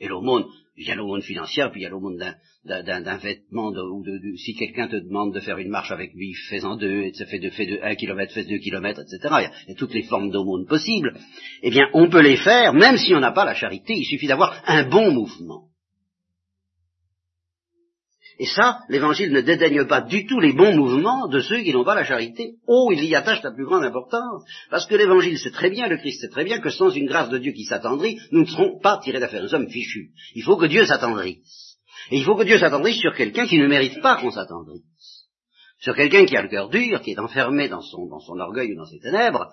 Et 0.00 0.08
l'aumône, 0.08 0.44
il 0.76 0.86
y 0.86 0.90
a 0.90 0.94
l'aumône 0.94 1.22
financière, 1.22 1.70
puis 1.70 1.80
il 1.80 1.84
y 1.84 1.86
a 1.86 1.90
l'aumône 1.90 2.18
d'un 2.64 3.16
vêtement, 3.18 3.68
ou 3.68 4.02
de, 4.02 4.36
si 4.36 4.54
quelqu'un 4.54 4.88
te 4.88 4.96
demande 4.96 5.34
de 5.34 5.40
faire 5.40 5.58
une 5.58 5.68
marche 5.68 5.90
avec 5.90 6.12
lui, 6.14 6.34
fais-en 6.48 6.76
deux, 6.76 7.02
et 7.02 7.12
ça 7.12 7.26
fait 7.26 7.38
de, 7.38 7.50
fait 7.50 7.66
de 7.66 7.78
un 7.82 7.94
kilomètre, 7.94 8.32
fais 8.32 8.44
deux 8.44 8.58
kilomètres, 8.58 9.00
etc. 9.00 9.50
Il 9.66 9.70
y, 9.70 9.72
a, 9.72 9.76
toutes 9.76 9.94
les 9.94 10.04
formes 10.04 10.30
d'aumône 10.30 10.66
possibles. 10.66 11.14
Eh 11.62 11.70
bien, 11.70 11.88
on 11.94 12.08
peut 12.08 12.22
les 12.22 12.36
faire, 12.36 12.72
même 12.72 12.96
si 12.96 13.14
on 13.14 13.20
n'a 13.20 13.32
pas 13.32 13.44
la 13.44 13.54
charité, 13.54 13.94
il 13.94 14.04
suffit 14.04 14.26
d'avoir 14.26 14.62
un 14.66 14.88
bon 14.88 15.12
mouvement. 15.12 15.69
Et 18.40 18.46
ça, 18.46 18.78
l'Évangile 18.88 19.32
ne 19.32 19.42
dédaigne 19.42 19.84
pas 19.84 20.00
du 20.00 20.24
tout 20.24 20.40
les 20.40 20.54
bons 20.54 20.74
mouvements 20.74 21.28
de 21.28 21.40
ceux 21.40 21.60
qui 21.60 21.74
n'ont 21.74 21.84
pas 21.84 21.94
la 21.94 22.04
charité. 22.04 22.54
Oh, 22.66 22.88
il 22.90 23.04
y 23.04 23.14
attache 23.14 23.42
la 23.42 23.52
plus 23.52 23.66
grande 23.66 23.84
importance. 23.84 24.42
Parce 24.70 24.86
que 24.86 24.94
l'Évangile 24.94 25.38
sait 25.38 25.50
très 25.50 25.68
bien, 25.68 25.88
le 25.88 25.98
Christ 25.98 26.22
sait 26.22 26.30
très 26.30 26.44
bien 26.44 26.58
que 26.58 26.70
sans 26.70 26.88
une 26.88 27.04
grâce 27.04 27.28
de 27.28 27.36
Dieu 27.36 27.52
qui 27.52 27.66
s'attendrit, 27.66 28.18
nous 28.32 28.40
ne 28.40 28.46
serons 28.46 28.80
pas 28.80 28.98
tirés 29.04 29.20
d'affaire. 29.20 29.42
Nous 29.42 29.50
sommes 29.50 29.68
fichus. 29.68 30.12
Il 30.34 30.42
faut 30.42 30.56
que 30.56 30.64
Dieu 30.64 30.86
s'attendrisse. 30.86 31.76
Et 32.10 32.16
il 32.16 32.24
faut 32.24 32.34
que 32.34 32.44
Dieu 32.44 32.58
s'attendrisse 32.58 32.96
sur 32.96 33.14
quelqu'un 33.14 33.46
qui 33.46 33.58
ne 33.58 33.66
mérite 33.66 34.00
pas 34.00 34.16
qu'on 34.16 34.30
s'attendrisse. 34.30 35.26
Sur 35.78 35.94
quelqu'un 35.94 36.24
qui 36.24 36.34
a 36.34 36.40
le 36.40 36.48
cœur 36.48 36.70
dur, 36.70 37.02
qui 37.02 37.10
est 37.10 37.18
enfermé 37.18 37.68
dans 37.68 37.82
son, 37.82 38.06
dans 38.06 38.20
son 38.20 38.38
orgueil 38.38 38.72
ou 38.72 38.76
dans 38.76 38.86
ses 38.86 39.00
ténèbres, 39.00 39.52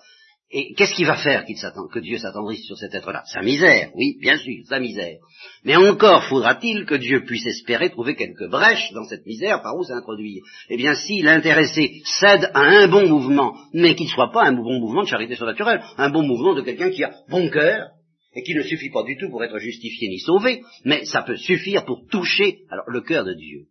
et 0.50 0.74
qu'est-ce 0.76 0.94
qui 0.94 1.04
va 1.04 1.18
faire 1.18 1.46
que 1.46 2.00
Dieu 2.00 2.18
s'attendrisse 2.18 2.66
sur 2.66 2.78
cet 2.78 2.96
être-là? 2.96 3.24
Sa 3.26 3.42
misère, 3.42 3.92
oui, 3.96 4.18
bien 4.22 4.38
sûr, 4.38 4.64
sa 4.66 4.80
misère. 4.80 5.18
Mais 5.66 5.76
encore 5.76 6.24
faudra-t-il 6.24 6.86
que 6.86 6.96
Dieu 6.96 7.26
puisse 7.26 7.46
espérer 7.46 7.90
trouver 7.90 8.16
quelques 8.16 8.48
brèches 8.50 8.94
dans 8.94 9.04
cette 9.04 9.26
misère 9.26 9.62
par 9.62 9.76
où 9.76 9.84
s'introduire. 9.84 10.42
Eh 10.70 10.78
bien, 10.78 10.96
si 10.96 11.22
l'intéressé 11.22 12.02
cède 12.06 12.50
à 12.54 12.62
un 12.62 12.88
bon 12.88 13.10
mouvement, 13.10 13.58
mais 13.74 13.94
qu'il 13.96 14.06
ne 14.06 14.12
soit 14.12 14.32
pas 14.32 14.46
un 14.46 14.54
bon 14.54 14.80
mouvement 14.80 15.04
de 15.04 15.10
charité 15.10 15.36
surnaturelle, 15.36 15.84
un 15.98 16.10
bon 16.10 16.24
mouvement 16.24 16.56
de 16.56 16.62
quelqu'un 16.62 16.92
qui 16.92 17.04
a 17.04 17.14
bon 17.30 17.50
cœur, 17.50 17.90
et 18.34 18.44
qui 18.44 18.54
ne 18.54 18.62
suffit 18.62 18.92
pas 18.92 19.04
du 19.04 19.18
tout 19.18 19.30
pour 19.30 19.44
être 19.44 19.58
justifié 19.58 20.08
ni 20.10 20.20
sauvé, 20.20 20.62
mais 20.86 21.04
ça 21.06 21.24
peut 21.24 21.38
suffire 21.38 21.84
pour 21.86 22.06
toucher 22.10 22.60
alors 22.70 22.86
le 22.88 23.02
cœur 23.02 23.26
de 23.26 23.34
Dieu. 23.34 23.66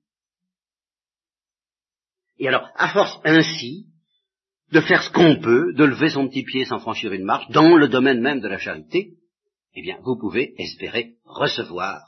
Et 2.38 2.48
alors, 2.48 2.68
à 2.74 2.88
force 2.88 3.18
ainsi, 3.24 3.86
de 4.72 4.80
faire 4.80 5.02
ce 5.02 5.10
qu'on 5.10 5.36
peut, 5.36 5.72
de 5.74 5.84
lever 5.84 6.08
son 6.08 6.28
petit 6.28 6.42
pied 6.42 6.64
sans 6.64 6.78
franchir 6.78 7.12
une 7.12 7.24
marche, 7.24 7.48
dans 7.50 7.76
le 7.76 7.88
domaine 7.88 8.20
même 8.20 8.40
de 8.40 8.48
la 8.48 8.58
charité, 8.58 9.12
eh 9.74 9.82
bien, 9.82 9.98
vous 10.02 10.18
pouvez 10.18 10.54
espérer 10.58 11.14
recevoir 11.24 12.00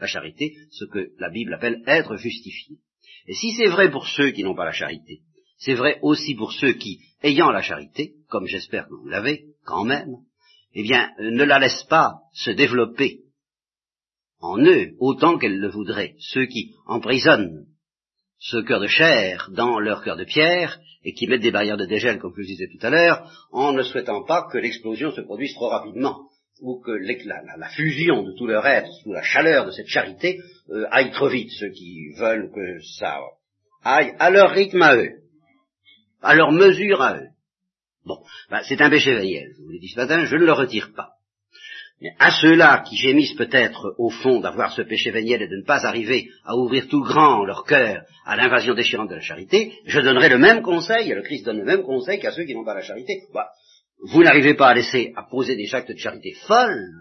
la 0.00 0.06
charité, 0.06 0.54
ce 0.70 0.84
que 0.84 1.10
la 1.18 1.30
Bible 1.30 1.54
appelle 1.54 1.82
être 1.86 2.16
justifié. 2.16 2.76
Et 3.26 3.34
si 3.34 3.52
c'est 3.52 3.68
vrai 3.68 3.90
pour 3.90 4.06
ceux 4.06 4.30
qui 4.30 4.42
n'ont 4.42 4.54
pas 4.54 4.64
la 4.64 4.72
charité, 4.72 5.20
c'est 5.58 5.74
vrai 5.74 5.98
aussi 6.02 6.34
pour 6.34 6.52
ceux 6.52 6.72
qui, 6.72 7.00
ayant 7.22 7.50
la 7.50 7.62
charité, 7.62 8.14
comme 8.28 8.46
j'espère 8.46 8.88
que 8.88 8.94
vous 8.94 9.08
l'avez 9.08 9.46
quand 9.64 9.84
même, 9.84 10.16
eh 10.74 10.82
bien, 10.82 11.10
ne 11.18 11.44
la 11.44 11.58
laissent 11.58 11.86
pas 11.88 12.20
se 12.32 12.50
développer 12.50 13.20
en 14.40 14.58
eux 14.58 14.94
autant 14.98 15.38
qu'elle 15.38 15.58
le 15.58 15.68
voudrait. 15.68 16.14
Ceux 16.18 16.46
qui 16.46 16.74
emprisonnent 16.86 17.66
ce 18.38 18.58
cœur 18.58 18.80
de 18.80 18.86
chair 18.86 19.50
dans 19.52 19.78
leur 19.78 20.02
cœur 20.02 20.16
de 20.16 20.24
pierre, 20.24 20.78
et 21.04 21.12
qui 21.12 21.26
mettent 21.26 21.42
des 21.42 21.50
barrières 21.50 21.76
de 21.76 21.86
dégel, 21.86 22.18
comme 22.18 22.32
je 22.34 22.40
le 22.40 22.46
disais 22.46 22.68
tout 22.68 22.84
à 22.86 22.90
l'heure, 22.90 23.30
en 23.52 23.72
ne 23.72 23.82
souhaitant 23.82 24.24
pas 24.24 24.48
que 24.50 24.58
l'explosion 24.58 25.10
se 25.10 25.20
produise 25.20 25.54
trop 25.54 25.68
rapidement, 25.68 26.28
ou 26.60 26.80
que 26.80 26.90
la, 26.90 27.68
fusion 27.70 28.22
de 28.22 28.32
tout 28.36 28.46
leur 28.46 28.66
être, 28.66 28.90
sous 29.02 29.12
la 29.12 29.22
chaleur 29.22 29.66
de 29.66 29.70
cette 29.70 29.86
charité, 29.86 30.40
euh, 30.70 30.86
aille 30.90 31.12
trop 31.12 31.28
vite, 31.28 31.50
ceux 31.58 31.70
qui 31.70 32.12
veulent 32.18 32.50
que 32.52 32.80
ça 32.98 33.18
aille 33.84 34.14
à 34.18 34.30
leur 34.30 34.50
rythme 34.50 34.82
à 34.82 34.96
eux, 34.96 35.20
à 36.20 36.34
leur 36.34 36.50
mesure 36.50 37.00
à 37.00 37.16
eux. 37.16 37.28
Bon, 38.04 38.18
ben, 38.50 38.60
c'est 38.68 38.80
un 38.80 38.90
péché 38.90 39.14
véniel, 39.14 39.52
je 39.56 39.62
vous 39.62 39.70
l'ai 39.70 39.78
dit 39.78 39.88
ce 39.88 40.00
matin, 40.00 40.24
je 40.24 40.36
ne 40.36 40.44
le 40.44 40.52
retire 40.52 40.92
pas. 40.94 41.17
Mais 42.00 42.10
à 42.18 42.30
ceux-là 42.30 42.84
qui 42.88 42.96
gémissent 42.96 43.34
peut-être 43.34 43.94
au 43.98 44.10
fond 44.10 44.40
d'avoir 44.40 44.72
ce 44.72 44.82
péché 44.82 45.10
véniel 45.10 45.42
et 45.42 45.48
de 45.48 45.56
ne 45.56 45.64
pas 45.64 45.84
arriver 45.84 46.28
à 46.44 46.56
ouvrir 46.56 46.86
tout 46.88 47.02
grand 47.02 47.44
leur 47.44 47.64
cœur 47.64 48.04
à 48.24 48.36
l'invasion 48.36 48.74
déchirante 48.74 49.10
de 49.10 49.16
la 49.16 49.20
charité, 49.20 49.72
je 49.84 50.00
donnerai 50.00 50.28
le 50.28 50.38
même 50.38 50.62
conseil, 50.62 51.10
et 51.10 51.14
le 51.14 51.22
Christ 51.22 51.44
donne 51.44 51.58
le 51.58 51.64
même 51.64 51.82
conseil 51.82 52.20
qu'à 52.20 52.30
ceux 52.30 52.44
qui 52.44 52.54
n'ont 52.54 52.64
pas 52.64 52.74
la 52.74 52.82
charité. 52.82 53.22
Bah, 53.34 53.48
vous 54.10 54.22
n'arrivez 54.22 54.54
pas 54.54 54.68
à 54.68 54.74
laisser 54.74 55.12
à 55.16 55.24
poser 55.24 55.56
des 55.56 55.74
actes 55.74 55.90
de 55.90 55.96
charité 55.96 56.34
folles. 56.46 56.92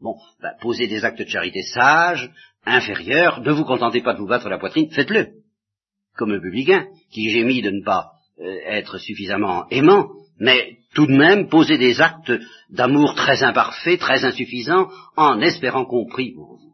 Bon, 0.00 0.16
bah, 0.40 0.54
posez 0.60 0.88
des 0.88 1.04
actes 1.04 1.20
de 1.20 1.28
charité 1.28 1.62
sages, 1.62 2.28
inférieurs, 2.66 3.40
ne 3.40 3.52
vous 3.52 3.64
contentez 3.64 4.02
pas 4.02 4.14
de 4.14 4.18
vous 4.18 4.26
battre 4.26 4.48
la 4.48 4.58
poitrine, 4.58 4.90
faites-le. 4.90 5.28
Comme 6.16 6.32
un 6.32 6.40
publicain 6.40 6.88
qui 7.12 7.30
gémit 7.30 7.62
de 7.62 7.70
ne 7.70 7.84
pas 7.84 8.10
euh, 8.40 8.58
être 8.66 8.98
suffisamment 8.98 9.68
aimant, 9.70 10.08
mais 10.38 10.78
tout 10.94 11.06
de 11.06 11.16
même 11.16 11.48
poser 11.48 11.78
des 11.78 12.00
actes 12.00 12.32
d'amour 12.70 13.14
très 13.14 13.42
imparfaits, 13.42 14.00
très 14.00 14.24
insuffisants, 14.24 14.88
en 15.16 15.40
espérant 15.40 15.84
compris 15.84 16.32
pour 16.34 16.56
vous. 16.56 16.72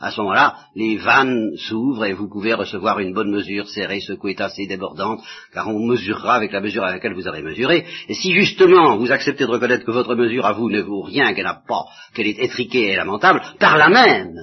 À 0.00 0.10
ce 0.10 0.20
moment-là, 0.20 0.56
les 0.74 0.96
vannes 0.96 1.56
s'ouvrent 1.56 2.04
et 2.04 2.12
vous 2.12 2.28
pouvez 2.28 2.52
recevoir 2.52 2.98
une 2.98 3.14
bonne 3.14 3.30
mesure, 3.30 3.68
serrée, 3.68 4.00
secouée, 4.00 4.34
tassée, 4.34 4.66
débordante, 4.66 5.20
car 5.52 5.68
on 5.68 5.86
mesurera 5.86 6.34
avec 6.34 6.52
la 6.52 6.60
mesure 6.60 6.84
à 6.84 6.92
laquelle 6.92 7.14
vous 7.14 7.28
avez 7.28 7.42
mesuré. 7.42 7.86
Et 8.08 8.14
si 8.14 8.34
justement 8.34 8.96
vous 8.96 9.12
acceptez 9.12 9.46
de 9.46 9.50
reconnaître 9.50 9.86
que 9.86 9.92
votre 9.92 10.14
mesure 10.14 10.46
à 10.46 10.52
vous 10.52 10.68
ne 10.68 10.82
vaut 10.82 11.02
rien, 11.02 11.32
qu'elle 11.32 11.44
n'a 11.44 11.62
pas, 11.66 11.84
qu'elle 12.12 12.26
est 12.26 12.42
étriquée 12.42 12.92
et 12.92 12.96
lamentable, 12.96 13.40
par 13.58 13.78
la 13.78 13.88
même, 13.88 14.34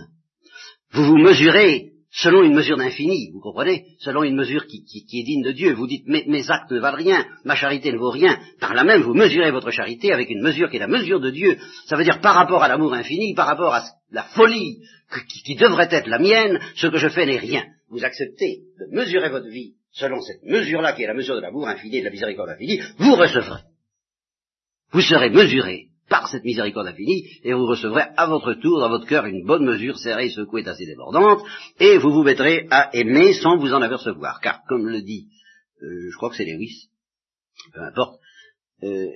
vous 0.93 1.03
vous 1.03 1.17
mesurez 1.17 1.90
selon 2.11 2.43
une 2.43 2.53
mesure 2.53 2.77
d'infini, 2.77 3.31
vous 3.31 3.39
comprenez 3.39 3.85
Selon 3.99 4.23
une 4.23 4.35
mesure 4.35 4.65
qui, 4.67 4.83
est 4.95 5.23
digne 5.23 5.43
de 5.43 5.51
Dieu. 5.51 5.73
Vous 5.73 5.87
dites, 5.87 6.05
mes, 6.07 6.51
actes 6.51 6.71
ne 6.71 6.79
valent 6.79 6.97
rien, 6.97 7.25
ma 7.45 7.55
charité 7.55 7.91
ne 7.91 7.97
vaut 7.97 8.11
rien. 8.11 8.37
Par 8.59 8.73
là 8.73 8.83
même, 8.83 9.01
vous 9.01 9.13
mesurez 9.13 9.51
votre 9.51 9.71
charité 9.71 10.11
avec 10.11 10.29
une 10.29 10.41
mesure 10.41 10.69
qui 10.69 10.75
est 10.75 10.79
la 10.79 10.87
mesure 10.87 11.19
de 11.19 11.29
Dieu. 11.29 11.57
Ça 11.87 11.95
veut 11.95 12.03
dire 12.03 12.19
par 12.21 12.35
rapport 12.35 12.63
à 12.63 12.67
l'amour 12.67 12.93
infini, 12.93 13.33
par 13.33 13.47
rapport 13.47 13.73
à 13.73 13.83
la 14.11 14.23
folie 14.23 14.79
qui, 15.29 15.43
qui 15.43 15.55
devrait 15.55 15.89
être 15.91 16.07
la 16.07 16.19
mienne, 16.19 16.59
ce 16.75 16.87
que 16.87 16.97
je 16.97 17.07
fais 17.07 17.25
n'est 17.25 17.37
rien. 17.37 17.65
Vous 17.89 18.03
acceptez 18.03 18.59
de 18.79 18.95
mesurer 18.95 19.29
votre 19.29 19.47
vie 19.47 19.75
selon 19.91 20.21
cette 20.21 20.43
mesure-là 20.43 20.93
qui 20.93 21.03
est 21.03 21.07
la 21.07 21.13
mesure 21.13 21.35
de 21.35 21.41
l'amour 21.41 21.67
infini 21.67 21.97
et 21.97 21.99
de 21.99 22.05
la 22.05 22.11
miséricorde 22.11 22.49
infinie, 22.49 22.81
vous 22.97 23.15
recevrez. 23.15 23.61
Vous 24.91 25.01
serez 25.01 25.29
mesuré 25.29 25.90
par 26.11 26.27
cette 26.27 26.43
miséricorde 26.43 26.87
infinie, 26.87 27.25
et 27.41 27.53
vous 27.53 27.65
recevrez 27.65 28.03
à 28.17 28.27
votre 28.27 28.53
tour 28.55 28.81
dans 28.81 28.89
votre 28.89 29.07
cœur 29.07 29.25
une 29.25 29.45
bonne 29.45 29.63
mesure 29.63 29.97
serrée, 29.97 30.29
secouée, 30.29 30.67
assez 30.67 30.85
débordante, 30.85 31.41
et 31.79 31.97
vous 31.97 32.11
vous 32.11 32.23
mettrez 32.23 32.67
à 32.69 32.93
aimer 32.93 33.31
sans 33.31 33.55
vous 33.55 33.73
en 33.73 33.81
apercevoir. 33.81 34.41
Car, 34.41 34.59
comme 34.67 34.89
le 34.89 35.01
dit, 35.01 35.29
euh, 35.81 36.09
je 36.11 36.17
crois 36.17 36.29
que 36.29 36.35
c'est 36.35 36.43
Lewis, 36.43 36.89
peu 37.73 37.81
importe, 37.81 38.19
euh, 38.83 39.07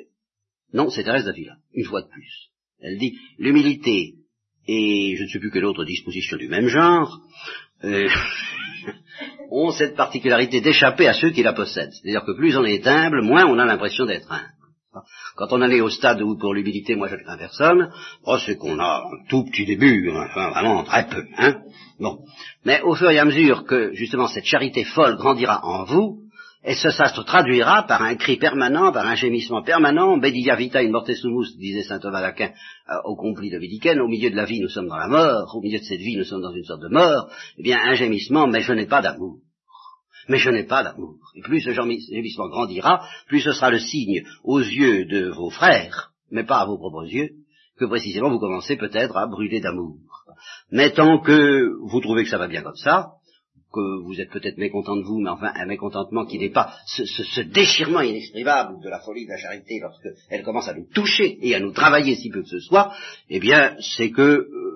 non, 0.72 0.90
c'est 0.90 1.04
Thérèse 1.04 1.26
d'Avila, 1.26 1.58
une 1.74 1.84
fois 1.84 2.02
de 2.02 2.08
plus. 2.08 2.50
Elle 2.80 2.98
dit, 2.98 3.18
l'humilité 3.40 4.16
et 4.68 5.16
je 5.18 5.24
ne 5.24 5.28
sais 5.28 5.40
plus 5.40 5.52
quelle 5.52 5.66
autre 5.66 5.84
disposition 5.84 6.38
du 6.38 6.48
même 6.48 6.68
genre, 6.68 7.20
euh, 7.84 8.08
ont 9.52 9.72
cette 9.72 9.98
particularité 9.98 10.62
d'échapper 10.62 11.08
à 11.08 11.14
ceux 11.14 11.32
qui 11.32 11.44
la 11.44 11.54
possèdent. 11.54 11.92
C'est-à-dire 11.92 12.24
que 12.26 12.38
plus 12.38 12.56
on 12.56 12.64
est 12.64 12.88
humble, 12.88 13.22
moins 13.22 13.46
on 13.46 13.60
a 13.60 13.66
l'impression 13.66 14.06
d'être 14.06 14.32
humble. 14.32 14.55
Quand 15.36 15.48
on 15.52 15.62
en 15.62 15.70
est 15.70 15.82
au 15.82 15.90
stade 15.90 16.22
où 16.22 16.38
pour 16.38 16.54
l'humilité, 16.54 16.96
moi 16.96 17.08
je 17.08 17.16
ne 17.16 17.24
crains 17.24 17.38
personne, 17.38 17.90
oh, 18.26 18.38
c'est 18.38 18.58
qu'on 18.58 18.80
a 18.80 19.04
un 19.06 19.28
tout 19.30 19.44
petit 19.46 19.66
début, 19.66 20.12
enfin 20.12 20.50
vraiment 20.50 20.84
très 20.84 21.08
peu, 21.08 21.24
hein. 21.38 21.56
Bon. 22.00 22.20
Mais 22.66 22.82
au 22.82 22.96
fur 22.96 23.10
et 23.10 23.20
à 23.20 23.26
mesure 23.26 23.64
que 23.66 23.94
justement 23.94 24.28
cette 24.28 24.46
charité 24.46 24.84
folle 24.84 25.16
grandira 25.18 25.66
en 25.66 25.86
vous, 25.86 26.26
et 26.68 26.74
ce, 26.74 26.90
ça 26.90 27.14
se 27.14 27.22
traduira 27.22 27.84
par 27.84 28.02
un 28.02 28.16
cri 28.16 28.38
permanent, 28.38 28.92
par 28.92 29.06
un 29.06 29.14
gémissement 29.14 29.62
permanent, 29.62 30.18
Bedilia 30.18 30.56
vita 30.56 30.80
in 30.80 30.90
morte 30.90 31.14
sumus, 31.14 31.56
disait 31.58 31.84
saint 31.84 32.00
Thomas 32.00 32.22
d'Aquin 32.22 32.50
euh, 32.90 32.96
au 33.06 33.16
compli 33.16 33.52
de 33.52 33.58
au 34.02 34.08
milieu 34.08 34.32
de 34.32 34.36
la 34.36 34.46
vie 34.46 34.60
nous 34.60 34.70
sommes 34.70 34.88
dans 34.88 34.98
la 34.98 35.08
mort, 35.08 35.56
au 35.56 35.62
milieu 35.62 35.78
de 35.78 35.84
cette 35.84 36.00
vie 36.00 36.18
nous 36.18 36.24
sommes 36.24 36.42
dans 36.42 36.54
une 36.54 36.64
sorte 36.64 36.82
de 36.82 36.90
mort, 36.90 37.30
eh 37.58 37.64
bien 37.64 37.78
un 37.86 37.94
gémissement, 37.94 38.48
mais 38.48 38.62
je 38.62 38.74
n'ai 38.74 38.88
pas 38.88 39.02
d'amour 39.02 39.38
mais 40.28 40.38
je 40.38 40.50
n'ai 40.50 40.64
pas 40.64 40.84
d'amour. 40.84 41.18
Et 41.36 41.42
plus 41.42 41.62
ce 41.62 41.72
gémissement 41.72 42.50
grandira, 42.50 43.08
plus 43.28 43.42
ce 43.42 43.52
sera 43.52 43.70
le 43.70 43.80
signe 43.80 44.24
aux 44.44 44.60
yeux 44.60 45.06
de 45.06 45.30
vos 45.30 45.50
frères, 45.50 46.12
mais 46.32 46.44
pas 46.44 46.60
à 46.60 46.66
vos 46.66 46.78
propres 46.78 47.06
yeux, 47.06 47.32
que 47.78 47.86
précisément 47.86 48.30
vous 48.30 48.40
commencez 48.40 48.78
peut-être 48.78 49.18
à 49.18 49.28
brûler 49.28 49.60
d'amour. 49.60 49.98
Mais 50.72 50.92
tant 50.92 51.20
que 51.20 51.72
vous 51.82 52.02
trouvez 52.02 52.24
que 52.24 52.30
ça 52.30 52.38
va 52.38 52.48
bien 52.48 52.62
comme 52.62 52.76
ça, 52.76 53.14
que 53.76 54.04
vous 54.04 54.22
êtes 54.22 54.30
peut-être 54.30 54.58
mécontent 54.58 54.96
de 54.96 55.04
vous, 55.04 55.20
mais 55.20 55.30
enfin 55.30 55.52
un 55.54 55.66
mécontentement 55.66 56.26
qui 56.26 56.40
n'est 56.40 56.50
pas 56.50 56.74
ce, 56.88 57.42
déchirement 57.42 58.02
inexprimable 58.02 58.82
de 58.82 58.90
la 58.90 59.02
folie 59.02 59.26
de 59.26 59.32
la 59.32 59.38
charité 59.38 59.80
lorsque 59.82 60.08
elle 60.30 60.44
commence 60.44 60.70
à 60.70 60.74
nous 60.74 60.88
toucher 60.94 61.38
et 61.42 61.54
à 61.56 61.60
nous 61.60 61.74
travailler 61.74 62.16
si 62.16 62.30
peu 62.30 62.42
que 62.42 62.48
ce 62.48 62.60
soit, 62.60 62.94
eh 63.30 63.40
bien 63.40 63.76
c'est 63.98 64.12
que 64.12 64.22
euh, 64.22 64.76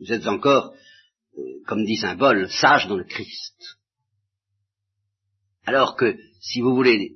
vous 0.00 0.12
êtes 0.12 0.26
encore, 0.26 0.72
euh, 1.36 1.42
comme 1.66 1.84
dit 1.84 1.96
Saint 1.96 2.16
Paul, 2.16 2.48
sage 2.48 2.88
dans 2.88 2.96
le 2.96 3.04
Christ. 3.04 3.77
Alors 5.68 5.96
que 5.96 6.16
si 6.40 6.62
vous 6.62 6.74
voulez 6.74 7.12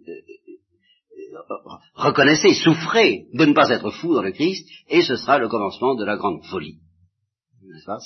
reconnaissez, 1.94 2.52
souffrez 2.52 3.24
de 3.32 3.46
ne 3.46 3.54
pas 3.54 3.70
être 3.70 3.90
fou 3.90 4.12
dans 4.12 4.20
le 4.20 4.32
Christ, 4.32 4.68
et 4.90 5.00
ce 5.00 5.16
sera 5.16 5.38
le 5.38 5.48
commencement 5.48 5.94
de 5.94 6.04
la 6.04 6.18
grande 6.18 6.44
folie. 6.44 6.76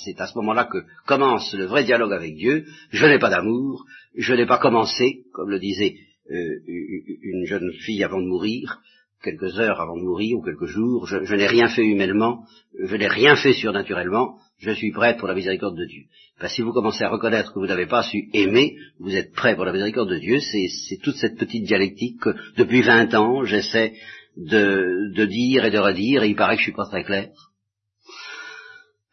C'est 0.05 0.21
à 0.21 0.27
ce 0.27 0.37
moment-là 0.37 0.63
que 0.63 0.85
commence 1.05 1.53
le 1.53 1.65
vrai 1.65 1.83
dialogue 1.83 2.13
avec 2.13 2.35
Dieu. 2.35 2.65
Je 2.91 3.05
n'ai 3.05 3.19
pas 3.19 3.29
d'amour, 3.29 3.83
je 4.15 4.33
n'ai 4.33 4.45
pas 4.45 4.57
commencé, 4.57 5.25
comme 5.33 5.49
le 5.49 5.59
disait 5.59 5.97
euh, 6.31 6.59
une 6.65 7.45
jeune 7.45 7.73
fille 7.81 8.05
avant 8.05 8.21
de 8.21 8.27
mourir, 8.27 8.79
quelques 9.23 9.59
heures 9.59 9.81
avant 9.81 9.97
de 9.97 10.03
mourir 10.03 10.37
ou 10.37 10.41
quelques 10.41 10.65
jours, 10.65 11.07
je, 11.07 11.23
je 11.23 11.35
n'ai 11.35 11.47
rien 11.47 11.67
fait 11.69 11.83
humainement, 11.83 12.43
je 12.79 12.95
n'ai 12.95 13.07
rien 13.07 13.35
fait 13.35 13.53
surnaturellement, 13.53 14.37
je 14.59 14.71
suis 14.71 14.91
prêt 14.91 15.17
pour 15.17 15.27
la 15.27 15.35
miséricorde 15.35 15.77
de 15.77 15.85
Dieu. 15.85 16.03
Ben, 16.39 16.47
si 16.47 16.61
vous 16.61 16.71
commencez 16.71 17.03
à 17.03 17.09
reconnaître 17.09 17.53
que 17.53 17.59
vous 17.59 17.67
n'avez 17.67 17.87
pas 17.87 18.03
su 18.03 18.29
aimer, 18.33 18.75
vous 18.99 19.15
êtes 19.15 19.33
prêt 19.33 19.55
pour 19.55 19.65
la 19.65 19.73
miséricorde 19.73 20.09
de 20.09 20.19
Dieu, 20.19 20.39
c'est 20.39 20.97
toute 21.01 21.15
cette 21.15 21.37
petite 21.37 21.63
dialectique 21.63 22.19
que 22.19 22.35
depuis 22.57 22.81
20 22.81 23.13
ans 23.15 23.43
j'essaie 23.43 23.93
de, 24.35 25.13
de, 25.15 25.25
dire 25.25 25.65
et 25.65 25.71
de 25.71 25.79
redire, 25.79 26.23
et 26.23 26.29
il 26.29 26.35
paraît 26.35 26.55
que 26.55 26.61
je 26.61 26.67
suis 26.67 26.73
pas 26.73 26.87
très 26.87 27.03
clair. 27.03 27.29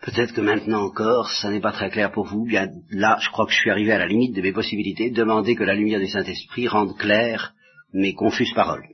Peut-être 0.03 0.35
que 0.35 0.43
maintenant 0.43 0.83
encore, 0.83 1.31
ça 1.31 1.51
n'est 1.51 1.63
pas 1.63 1.73
très 1.73 1.89
clair 1.89 2.13
pour 2.13 2.27
vous. 2.27 2.45
Bien 2.45 2.69
là, 2.91 3.17
je 3.23 3.31
crois 3.31 3.47
que 3.47 3.53
je 3.53 3.57
suis 3.59 3.71
arrivé 3.71 3.91
à 3.93 3.99
la 3.99 4.07
limite 4.07 4.37
de 4.37 4.43
mes 4.43 4.53
possibilités. 4.53 5.09
Demandez 5.09 5.55
que 5.55 5.65
la 5.65 5.75
lumière 5.75 5.99
du 5.99 6.09
Saint-Esprit 6.09 6.69
rende 6.69 6.95
clair 6.99 7.55
mes 7.95 8.13
confuses 8.13 8.53
paroles. 8.53 8.85